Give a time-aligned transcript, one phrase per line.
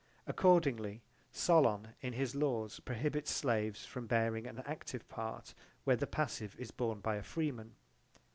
[0.25, 6.55] Accordingly, Solon in his laws prohibits slaves from bearing an active part where the passive
[6.57, 7.75] is borne by a freeman.